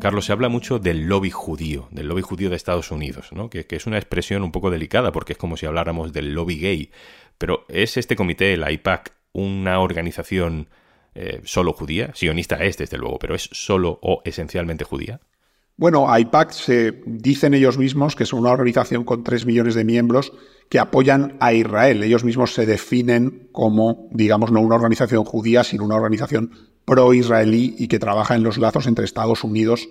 Carlos, 0.00 0.26
se 0.26 0.32
habla 0.32 0.48
mucho 0.48 0.78
del 0.78 1.06
lobby 1.06 1.30
judío, 1.30 1.88
del 1.90 2.08
lobby 2.08 2.20
judío 2.20 2.50
de 2.50 2.56
Estados 2.56 2.90
Unidos, 2.90 3.30
¿no? 3.32 3.48
que, 3.48 3.66
que, 3.66 3.76
es 3.76 3.86
una 3.86 3.96
expresión 3.96 4.42
un 4.42 4.52
poco 4.52 4.70
delicada 4.70 5.10
porque 5.10 5.32
es 5.32 5.38
como 5.38 5.56
si 5.56 5.64
habláramos 5.64 6.12
del 6.12 6.34
lobby 6.34 6.58
gay. 6.58 6.90
Pero 7.38 7.64
¿es 7.68 7.96
este 7.96 8.14
comité, 8.14 8.56
la 8.56 8.70
IPAC, 8.70 9.15
una 9.36 9.80
organización 9.80 10.68
eh, 11.14 11.40
solo 11.44 11.72
judía? 11.72 12.12
Sionista 12.14 12.56
es, 12.56 12.78
desde 12.78 12.98
luego, 12.98 13.18
pero 13.18 13.34
¿es 13.34 13.48
solo 13.52 13.98
o 14.02 14.22
esencialmente 14.24 14.84
judía? 14.84 15.20
Bueno, 15.78 16.10
AIPAC 16.10 16.52
se 16.52 17.02
dicen 17.04 17.52
ellos 17.52 17.76
mismos 17.76 18.16
que 18.16 18.22
es 18.22 18.32
una 18.32 18.50
organización 18.50 19.04
con 19.04 19.22
3 19.22 19.44
millones 19.44 19.74
de 19.74 19.84
miembros 19.84 20.32
que 20.70 20.78
apoyan 20.78 21.36
a 21.38 21.52
Israel. 21.52 22.02
Ellos 22.02 22.24
mismos 22.24 22.54
se 22.54 22.64
definen 22.64 23.50
como, 23.52 24.08
digamos, 24.10 24.50
no 24.50 24.62
una 24.62 24.76
organización 24.76 25.24
judía, 25.24 25.64
sino 25.64 25.84
una 25.84 25.96
organización 25.96 26.50
pro-israelí 26.86 27.74
y 27.78 27.88
que 27.88 27.98
trabaja 27.98 28.34
en 28.34 28.42
los 28.42 28.56
lazos 28.56 28.86
entre 28.86 29.04
Estados 29.04 29.44
Unidos 29.44 29.86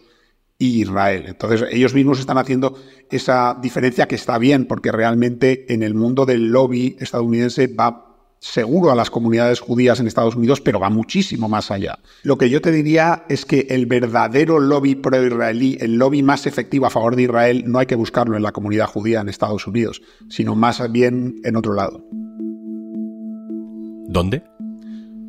y 0.57 0.81
Israel. 0.81 1.25
Entonces, 1.27 1.67
ellos 1.71 1.93
mismos 1.93 2.19
están 2.19 2.39
haciendo 2.39 2.79
esa 3.11 3.55
diferencia 3.61 4.07
que 4.07 4.15
está 4.15 4.39
bien, 4.39 4.65
porque 4.65 4.91
realmente 4.91 5.71
en 5.71 5.83
el 5.83 5.93
mundo 5.93 6.25
del 6.25 6.47
lobby 6.47 6.95
estadounidense 6.99 7.67
va 7.67 8.04
seguro 8.45 8.91
a 8.91 8.95
las 8.95 9.09
comunidades 9.09 9.59
judías 9.59 9.99
en 9.99 10.07
Estados 10.07 10.35
Unidos, 10.35 10.61
pero 10.61 10.79
va 10.79 10.89
muchísimo 10.89 11.49
más 11.49 11.71
allá. 11.71 11.97
Lo 12.21 12.37
que 12.37 12.49
yo 12.49 12.61
te 12.61 12.71
diría 12.71 13.25
es 13.27 13.43
que 13.43 13.65
el 13.69 13.87
verdadero 13.87 14.59
lobby 14.59 14.93
pro-israelí, 14.93 15.77
el 15.81 15.95
lobby 15.95 16.21
más 16.21 16.45
efectivo 16.45 16.85
a 16.85 16.91
favor 16.91 17.15
de 17.15 17.23
Israel, 17.23 17.63
no 17.65 17.79
hay 17.79 17.87
que 17.87 17.95
buscarlo 17.95 18.37
en 18.37 18.43
la 18.43 18.51
comunidad 18.51 18.87
judía 18.87 19.21
en 19.21 19.29
Estados 19.29 19.65
Unidos, 19.65 20.01
sino 20.29 20.55
más 20.55 20.91
bien 20.91 21.35
en 21.43 21.55
otro 21.55 21.73
lado. 21.73 22.05
¿Dónde? 24.07 24.43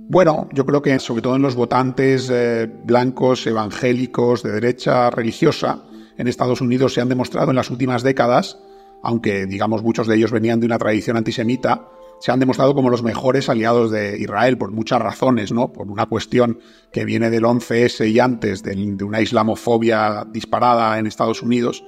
Bueno, 0.09 0.49
yo 0.53 0.67
creo 0.67 0.83
que 0.83 0.99
sobre 0.99 1.23
todo 1.23 1.37
en 1.37 1.43
los 1.43 1.57
votantes 1.57 2.31
eh, 2.31 2.71
blancos, 2.85 3.47
evangélicos, 3.47 4.43
de 4.43 4.53
derecha 4.53 5.11
religiosa, 5.11 5.83
en 6.19 6.29
Estados 6.29 6.61
Unidos 6.61 6.93
se 6.93 7.01
han 7.01 7.09
demostrado 7.09 7.51
en 7.51 7.57
las 7.57 7.71
últimas 7.71 8.03
décadas, 8.03 8.59
aunque 9.03 9.47
digamos 9.47 9.83
muchos 9.83 10.07
de 10.07 10.17
ellos 10.17 10.33
venían 10.33 10.61
de 10.61 10.67
una 10.67 10.79
tradición 10.79 11.17
antisemita, 11.17 11.89
se 12.21 12.33
han 12.33 12.41
demostrado 12.41 12.75
como 12.75 12.91
los 12.91 13.03
mejores 13.03 13.49
aliados 13.49 13.91
de 13.91 14.19
Israel 14.19 14.59
por 14.59 14.71
muchas 14.73 15.01
razones, 15.01 15.53
¿no? 15.53 15.73
Por 15.73 15.91
una 15.91 16.07
cuestión 16.07 16.59
que 16.93 17.05
viene 17.05 17.31
del 17.31 17.45
11S 17.45 18.11
y 18.11 18.19
antes, 18.21 18.63
de, 18.63 18.75
de 18.75 19.05
una 19.05 19.21
islamofobia 19.21 20.27
disparada 20.31 20.99
en 20.99 21.07
Estados 21.07 21.43
Unidos, 21.43 21.85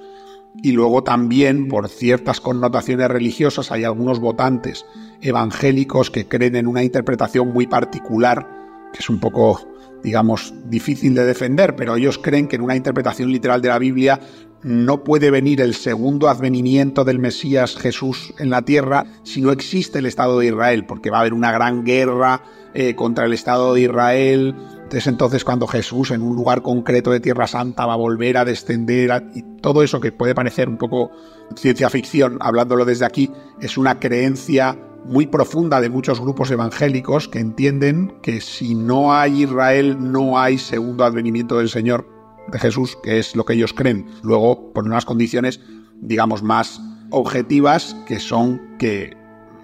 y 0.63 0.73
luego 0.73 1.05
también 1.05 1.69
por 1.69 1.89
ciertas 1.89 2.41
connotaciones 2.41 3.09
religiosas 3.09 3.71
hay 3.71 3.85
algunos 3.85 4.19
votantes 4.19 4.87
evangélicos 5.21 6.11
que 6.11 6.27
creen 6.27 6.57
en 6.57 6.67
una 6.67 6.83
interpretación 6.83 7.53
muy 7.53 7.67
particular, 7.67 8.49
que 8.93 9.01
es 9.01 9.11
un 9.11 9.21
poco, 9.21 9.61
digamos, 10.03 10.55
difícil 10.67 11.15
de 11.15 11.25
defender, 11.25 11.77
pero 11.77 11.97
ellos 11.97 12.19
creen 12.19 12.49
que 12.49 12.57
en 12.57 12.63
una 12.63 12.77
interpretación 12.77 13.31
literal 13.31 13.63
de 13.63 13.69
la 13.69 13.79
Biblia 13.79 14.21
no 14.63 15.05
puede 15.05 15.31
venir 15.31 15.61
el 15.61 15.75
segundo 15.75 16.29
advenimiento 16.29 17.05
del 17.05 17.19
Mesías 17.19 17.77
Jesús 17.77 18.35
en 18.39 18.51
la 18.51 18.63
tierra 18.63 19.07
si 19.23 19.41
no 19.41 19.53
existe 19.53 20.01
el 20.01 20.07
Estado 20.07 20.39
de 20.39 20.47
Israel, 20.47 20.85
porque 20.87 21.11
va 21.11 21.19
a 21.19 21.21
haber 21.21 21.35
una 21.35 21.53
gran 21.53 21.85
guerra 21.85 22.43
eh, 22.75 22.95
contra 22.95 23.27
el 23.27 23.33
Estado 23.33 23.75
de 23.75 23.83
Israel. 23.83 24.55
Es 24.91 25.07
entonces 25.07 25.45
cuando 25.45 25.67
Jesús 25.67 26.11
en 26.11 26.23
un 26.23 26.35
lugar 26.35 26.63
concreto 26.63 27.11
de 27.11 27.21
Tierra 27.21 27.47
Santa 27.47 27.87
va 27.87 27.93
a 27.93 27.97
volver 27.97 28.37
a 28.37 28.45
descender 28.45 29.31
y 29.35 29.43
todo 29.61 29.83
eso 29.83 30.01
que 30.01 30.13
puede 30.13 30.35
parecer 30.35 30.69
un 30.69 30.79
poco 30.79 31.11
ciencia 31.55 31.91
ficción, 31.91 32.39
hablándolo 32.41 32.85
desde 32.85 33.05
aquí, 33.05 33.31
es 33.61 33.79
una 33.79 34.01
creencia 34.01 34.77
muy 35.05 35.27
profunda 35.27 35.81
de 35.81 35.89
muchos 35.89 36.21
grupos 36.21 36.51
evangélicos 36.51 37.29
que 37.29 37.39
entienden 37.39 38.15
que 38.23 38.41
si 38.41 38.75
no 38.75 39.15
hay 39.15 39.45
Israel 39.45 39.97
no 40.01 40.39
hay 40.39 40.59
segundo 40.59 41.05
advenimiento 41.05 41.59
del 41.59 41.69
Señor 41.69 42.18
de 42.51 42.59
Jesús, 42.59 42.97
que 43.03 43.19
es 43.19 43.37
lo 43.37 43.45
que 43.45 43.55
ellos 43.55 43.73
creen. 43.73 44.07
Luego, 44.23 44.73
por 44.73 44.85
unas 44.85 45.05
condiciones, 45.05 45.61
digamos, 46.01 46.43
más 46.43 46.81
objetivas, 47.11 47.97
que 48.07 48.21
son 48.21 48.77
que 48.79 49.17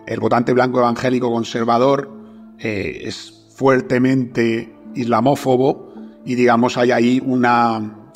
el 0.06 0.20
votante 0.20 0.52
blanco 0.52 0.78
evangélico 0.78 1.32
conservador 1.32 2.10
eh, 2.58 3.02
es 3.04 3.48
fuertemente 3.54 4.74
islamófobo 4.94 5.92
y, 6.24 6.34
digamos, 6.34 6.76
hay 6.76 6.90
ahí 6.90 7.22
una, 7.24 8.10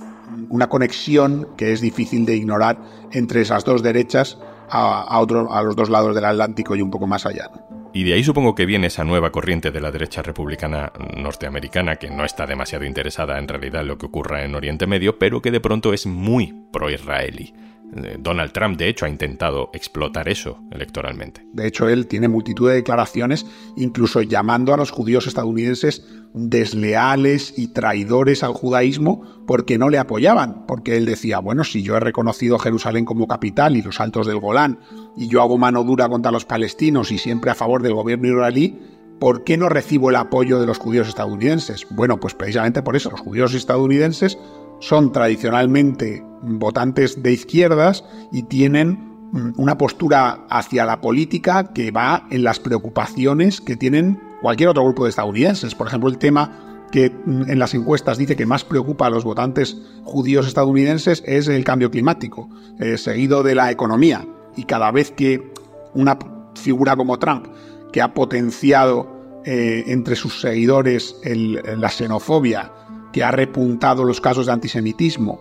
una 0.49 0.69
conexión 0.69 1.49
que 1.57 1.73
es 1.73 1.81
difícil 1.81 2.27
de 2.27 2.37
ignorar 2.37 2.79
entre 3.13 3.41
esas 3.41 3.65
dos 3.65 3.83
derechas 3.83 4.39
a, 4.71 5.03
a, 5.03 5.19
a 5.19 5.63
los 5.63 5.77
dos 5.77 5.91
lados 5.91 6.15
del 6.15 6.25
Atlántico 6.25 6.77
y 6.77 6.83
un 6.83 6.91
poco 6.91 7.07
más 7.07 7.27
allá. 7.27 7.51
Y 7.93 8.05
de 8.05 8.15
ahí 8.15 8.23
supongo 8.23 8.55
que 8.55 8.67
viene 8.67 8.89
esa 8.89 9.05
nueva 9.05 9.33
corriente 9.33 9.71
de 9.71 9.81
la 9.81 9.91
derecha 9.91 10.23
republicana 10.23 10.93
norteamericana 11.17 11.97
que 11.97 12.11
no 12.11 12.25
está 12.25 12.47
demasiado 12.47 12.85
interesada 12.85 13.39
en 13.39 13.49
realidad 13.49 13.83
en 13.83 13.89
lo 13.89 13.99
que 13.99 14.07
ocurra 14.07 14.45
en 14.45 14.55
Oriente 14.55 14.87
Medio, 14.87 15.19
pero 15.19 15.41
que 15.41 15.51
de 15.51 15.61
pronto 15.61 15.93
es 15.95 16.07
muy 16.07 16.55
pro-israelí. 16.71 17.55
Eh, 17.97 18.17
Donald 18.19 18.53
Trump, 18.53 18.77
de 18.79 18.89
hecho, 18.89 19.07
ha 19.07 19.09
intentado 19.09 19.71
explotar 19.73 20.29
eso 20.29 20.61
electoralmente. 20.71 21.43
De 21.53 21.67
hecho, 21.67 21.89
él 21.89 22.07
tiene 22.07 22.29
multitud 22.29 22.69
de 22.69 22.77
declaraciones, 22.77 23.47
incluso 23.77 24.23
llamando 24.23 24.75
a 24.75 24.77
los 24.77 24.91
judíos 24.91 25.27
estadounidenses 25.27 26.05
desleales 26.35 27.55
y 27.57 27.69
traidores 27.69 28.43
al 28.43 28.53
judaísmo 28.53 29.45
porque 29.47 29.79
no 29.79 29.89
le 29.89 29.99
apoyaban, 29.99 30.67
porque 30.67 30.97
él 30.97 31.07
decía, 31.07 31.39
bueno, 31.39 31.65
si 31.65 31.83
yo 31.83 31.97
he 31.97 32.01
reconocido 32.01 32.59
Jerusalén 32.59 33.05
como 33.05 33.27
capital 33.27 33.77
y 33.77 33.83
los 33.83 34.01
altos 34.01 34.27
del 34.27 34.39
Golán, 34.39 34.79
y 35.17 35.29
yo 35.29 35.41
hago 35.41 35.59
mano 35.59 35.83
dura 35.85 36.09
contra 36.09 36.31
los 36.31 36.45
palestinos 36.45 37.11
y 37.11 37.19
siempre 37.19 37.51
a 37.51 37.55
favor 37.55 37.83
del 37.83 37.95
gobierno 37.95 38.29
israelí, 38.29 38.79
¿por 39.19 39.45
qué 39.45 39.57
no 39.57 39.69
recibo 39.69 40.11
el 40.11 40.17
apoyo 40.17 40.61
de 40.61 40.67
los 40.67 40.79
judíos 40.79 41.09
estadounidenses? 41.09 41.87
Bueno, 41.91 42.21
pues 42.21 42.35
precisamente 42.35 42.83
por 42.83 42.95
eso, 42.95 43.11
los 43.11 43.21
judíos 43.21 43.55
estadounidenses 43.55 44.39
son 44.81 45.13
tradicionalmente 45.13 46.23
votantes 46.43 47.23
de 47.23 47.33
izquierdas 47.33 48.05
y 48.33 48.45
tienen 48.45 49.29
mm, 49.33 49.53
una 49.57 49.79
postura 49.79 50.47
hacia 50.51 50.85
la 50.85 51.01
política 51.01 51.73
que 51.73 51.91
va 51.91 52.27
en 52.31 52.45
las 52.45 52.61
preocupaciones 52.61 53.61
que 53.61 53.77
tienen 53.77 54.21
cualquier 54.41 54.69
otro 54.69 54.85
grupo 54.85 55.05
de 55.05 55.11
estadounidenses. 55.11 55.75
Por 55.75 55.87
ejemplo, 55.87 56.09
el 56.09 56.19
tema 56.19 56.87
que 56.91 57.11
mm, 57.11 57.51
en 57.51 57.59
las 57.59 57.75
encuestas 57.75 58.19
dice 58.19 58.37
que 58.37 58.47
más 58.47 58.65
preocupa 58.65 59.07
a 59.07 59.11
los 59.11 59.25
votantes 59.25 59.77
judíos 60.05 60.47
estadounidenses 60.47 61.23
es 61.27 61.49
el 61.49 61.65
cambio 61.65 61.91
climático, 61.91 62.49
eh, 62.79 62.99
seguido 62.99 63.43
de 63.43 63.55
la 63.55 63.71
economía. 63.71 64.27
Y 64.57 64.65
cada 64.65 64.91
vez 64.91 65.11
que 65.11 65.53
una 65.95 66.19
figura 66.55 66.97
como 66.97 67.19
Trump, 67.19 67.47
que 67.93 68.03
ha 68.03 68.15
potenciado 68.15 69.41
eh, 69.45 69.85
entre 69.87 70.17
sus 70.17 70.41
seguidores 70.41 71.17
la 71.25 71.89
xenofobia, 71.89 72.73
que 73.13 73.23
ha 73.23 73.31
repuntado 73.31 74.05
los 74.05 74.21
casos 74.21 74.47
de 74.47 74.53
antisemitismo, 74.53 75.41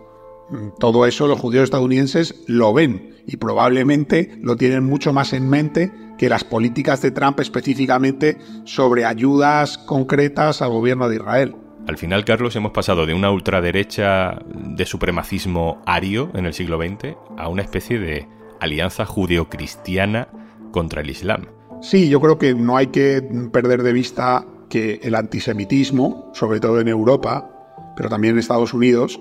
todo 0.80 1.06
eso 1.06 1.28
los 1.28 1.40
judíos 1.40 1.66
estadounidenses 1.66 2.44
lo 2.48 2.74
ven 2.74 3.16
y 3.26 3.38
probablemente 3.38 4.38
lo 4.42 4.56
tienen 4.56 4.84
mucho 4.84 5.14
más 5.14 5.34
en 5.34 5.50
mente 5.50 5.92
que 6.18 6.30
las 6.30 6.44
políticas 6.44 7.02
de 7.02 7.12
Trump 7.12 7.40
específicamente 7.40 8.38
sobre 8.64 9.06
ayudas 9.06 9.78
concretas 9.78 10.62
al 10.62 10.70
gobierno 10.70 11.10
de 11.10 11.18
Israel. 11.18 11.56
Al 11.88 11.98
final, 11.98 12.26
Carlos, 12.26 12.56
hemos 12.56 12.72
pasado 12.72 13.06
de 13.06 13.14
una 13.14 13.32
ultraderecha 13.32 14.40
de 14.46 14.86
supremacismo 14.86 15.82
ario 15.86 16.32
en 16.34 16.46
el 16.46 16.54
siglo 16.54 16.78
XX 16.80 17.16
a 17.38 17.48
una 17.48 17.62
especie 17.62 17.98
de 18.00 18.28
alianza 18.60 19.06
judeocristiana 19.06 20.28
contra 20.72 21.02
el 21.02 21.10
Islam. 21.10 21.46
Sí, 21.82 22.10
yo 22.10 22.20
creo 22.20 22.38
que 22.38 22.56
no 22.56 22.76
hay 22.76 22.88
que 22.88 23.22
perder 23.54 23.84
de 23.84 23.94
vista 23.94 24.46
que 24.70 25.00
el 25.04 25.16
antisemitismo, 25.16 26.32
sobre 26.34 26.60
todo 26.60 26.82
en 26.82 26.88
Europa, 26.88 27.50
pero 27.96 28.10
también 28.10 28.34
en 28.34 28.40
Estados 28.40 28.74
Unidos, 28.74 29.20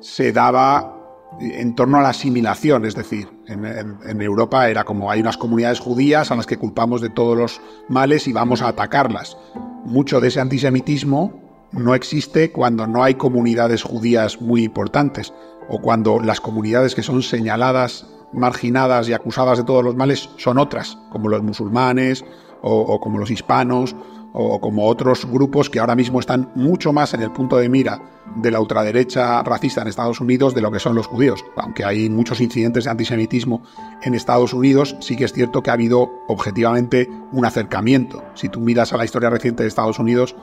se 0.00 0.32
daba 0.32 0.96
en 1.38 1.74
torno 1.74 1.98
a 1.98 2.02
la 2.02 2.08
asimilación, 2.08 2.84
es 2.84 2.94
decir, 2.94 3.28
en, 3.46 4.20
Europa 4.20 4.68
era 4.68 4.84
como 4.84 5.10
hay 5.10 5.20
unas 5.20 5.36
comunidades 5.36 5.78
judías 5.78 6.30
a 6.30 6.36
las 6.36 6.46
que 6.46 6.56
culpamos 6.56 7.00
de 7.00 7.10
todos 7.10 7.36
los 7.36 7.60
males 7.88 8.26
y 8.26 8.32
vamos 8.32 8.62
a 8.62 8.68
atacarlas. 8.68 9.36
Mucho 9.84 10.20
de 10.20 10.28
ese 10.28 10.40
antisemitismo 10.40 11.68
no 11.72 11.94
existe 11.94 12.50
cuando 12.50 12.86
no 12.86 13.04
hay 13.04 13.14
comunidades 13.14 13.82
judías 13.82 14.40
muy 14.40 14.64
importantes 14.64 15.32
o 15.68 15.80
cuando 15.80 16.20
las 16.20 16.40
comunidades 16.40 16.94
que 16.94 17.02
son 17.02 17.22
señaladas, 17.22 18.06
marginadas 18.32 19.08
y 19.08 19.12
acusadas 19.12 19.58
de 19.58 19.64
todos 19.64 19.84
los 19.84 19.94
males 19.94 20.28
son 20.36 20.58
otras, 20.58 20.98
como 21.10 21.28
los 21.28 21.42
musulmanes 21.42 22.24
o 22.62 23.00
como 23.00 23.18
los 23.18 23.30
hispanos 23.30 23.94
o 24.32 24.60
como 24.60 24.86
otros 24.86 25.26
grupos 25.26 25.68
que 25.68 25.80
ahora 25.80 25.96
mismo 25.96 26.20
están 26.20 26.50
mucho 26.54 26.92
más 26.92 27.14
en 27.14 27.22
el 27.22 27.32
punto 27.32 27.56
de 27.56 27.68
mira 27.68 28.00
de 28.36 28.50
la 28.50 28.60
ultraderecha 28.60 29.42
racista 29.42 29.82
en 29.82 29.88
Estados 29.88 30.20
Unidos 30.20 30.54
de 30.54 30.60
lo 30.60 30.70
que 30.70 30.78
son 30.78 30.94
los 30.94 31.06
judíos. 31.06 31.44
Aunque 31.56 31.84
hay 31.84 32.08
muchos 32.08 32.40
incidentes 32.40 32.84
de 32.84 32.90
antisemitismo 32.90 33.62
en 34.02 34.14
Estados 34.14 34.52
Unidos, 34.52 34.96
sí 35.00 35.16
que 35.16 35.24
es 35.24 35.32
cierto 35.32 35.62
que 35.62 35.70
ha 35.70 35.74
habido 35.74 36.10
objetivamente 36.28 37.10
un 37.32 37.44
acercamiento. 37.44 38.22
Si 38.34 38.48
tú 38.48 38.60
miras 38.60 38.92
a 38.92 38.96
la 38.96 39.04
historia 39.04 39.30
reciente 39.30 39.64
de 39.64 39.68
Estados 39.68 39.98
Unidos, 39.98 40.36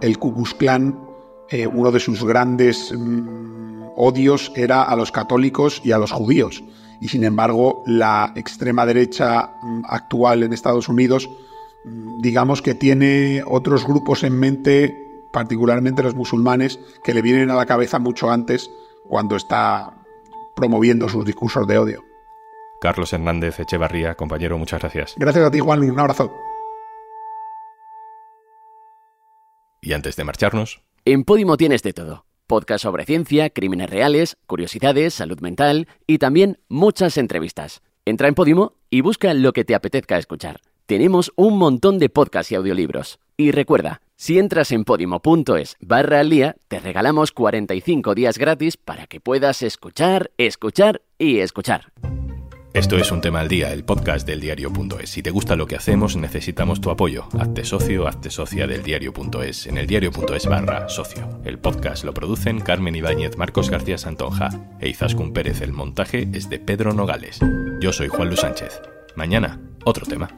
el 0.00 0.18
Ku 0.18 0.34
Klux 0.34 0.54
Klan, 0.54 0.98
eh, 1.50 1.66
uno 1.66 1.90
de 1.90 2.00
sus 2.00 2.24
grandes 2.24 2.92
mm, 2.96 3.82
odios 3.96 4.52
era 4.54 4.82
a 4.82 4.96
los 4.96 5.12
católicos 5.12 5.80
y 5.84 5.92
a 5.92 5.98
los 5.98 6.12
judíos. 6.12 6.62
Y 7.00 7.08
sin 7.08 7.24
embargo, 7.24 7.82
la 7.86 8.32
extrema 8.36 8.86
derecha 8.86 9.50
mm, 9.62 9.82
actual 9.86 10.42
en 10.42 10.52
Estados 10.52 10.88
Unidos 10.88 11.28
digamos 12.20 12.62
que 12.62 12.74
tiene 12.74 13.42
otros 13.46 13.86
grupos 13.86 14.22
en 14.22 14.38
mente, 14.38 14.96
particularmente 15.32 16.02
los 16.02 16.14
musulmanes, 16.14 16.78
que 17.02 17.14
le 17.14 17.22
vienen 17.22 17.50
a 17.50 17.54
la 17.54 17.66
cabeza 17.66 17.98
mucho 17.98 18.30
antes 18.30 18.70
cuando 19.08 19.36
está 19.36 19.94
promoviendo 20.56 21.08
sus 21.08 21.24
discursos 21.24 21.66
de 21.66 21.78
odio. 21.78 22.04
Carlos 22.80 23.12
Hernández 23.12 23.60
Echevarría, 23.60 24.14
compañero, 24.14 24.58
muchas 24.58 24.80
gracias. 24.80 25.14
Gracias 25.16 25.46
a 25.46 25.50
ti, 25.50 25.58
Juan. 25.60 25.80
Un 25.80 25.98
abrazo. 25.98 26.32
Y 29.80 29.92
antes 29.92 30.16
de 30.16 30.24
marcharnos. 30.24 30.82
En 31.04 31.24
Podimo 31.24 31.56
tienes 31.56 31.82
de 31.82 31.92
todo 31.92 32.24
podcast 32.46 32.82
sobre 32.82 33.04
ciencia, 33.04 33.50
crímenes 33.50 33.90
reales, 33.90 34.36
curiosidades, 34.46 35.14
salud 35.14 35.40
mental 35.40 35.88
y 36.06 36.18
también 36.18 36.58
muchas 36.68 37.16
entrevistas. 37.16 37.82
Entra 38.04 38.28
en 38.28 38.34
Podimo 38.34 38.74
y 38.90 39.00
busca 39.00 39.32
lo 39.34 39.52
que 39.52 39.64
te 39.64 39.74
apetezca 39.74 40.18
escuchar. 40.18 40.60
Tenemos 40.86 41.32
un 41.36 41.56
montón 41.56 41.98
de 41.98 42.10
podcasts 42.10 42.52
y 42.52 42.56
audiolibros. 42.56 43.18
Y 43.38 43.52
recuerda, 43.52 44.02
si 44.16 44.38
entras 44.38 44.70
en 44.70 44.84
podimo.es 44.84 45.76
barra 45.80 46.20
al 46.20 46.28
día, 46.28 46.56
te 46.68 46.78
regalamos 46.78 47.32
45 47.32 48.14
días 48.14 48.36
gratis 48.36 48.76
para 48.76 49.06
que 49.06 49.18
puedas 49.18 49.62
escuchar, 49.62 50.30
escuchar 50.36 51.00
y 51.18 51.38
escuchar. 51.38 51.90
Esto 52.74 52.98
es 52.98 53.10
un 53.12 53.22
tema 53.22 53.40
al 53.40 53.48
día, 53.48 53.72
el 53.72 53.84
podcast 53.84 54.26
del 54.26 54.40
diario.es. 54.40 55.08
Si 55.08 55.22
te 55.22 55.30
gusta 55.30 55.56
lo 55.56 55.66
que 55.66 55.76
hacemos, 55.76 56.16
necesitamos 56.16 56.82
tu 56.82 56.90
apoyo. 56.90 57.28
Hazte 57.38 57.64
socio, 57.64 58.06
hazte 58.06 58.28
socia 58.28 58.66
del 58.66 58.82
diario.es 58.82 59.66
en 59.66 59.78
el 59.78 59.86
diario.es 59.86 60.46
barra 60.46 60.88
socio. 60.90 61.40
El 61.44 61.58
podcast 61.58 62.04
lo 62.04 62.12
producen 62.12 62.60
Carmen 62.60 62.94
Ibáñez, 62.94 63.38
Marcos 63.38 63.70
García 63.70 63.96
Santonja 63.96 64.50
e 64.80 64.90
Izaskun 64.90 65.32
Pérez. 65.32 65.62
El 65.62 65.72
montaje 65.72 66.28
es 66.34 66.50
de 66.50 66.58
Pedro 66.58 66.92
Nogales. 66.92 67.40
Yo 67.80 67.90
soy 67.92 68.08
Juan 68.08 68.28
Luis 68.28 68.40
Sánchez. 68.40 68.82
Mañana, 69.14 69.60
otro 69.84 70.06
tema. 70.06 70.28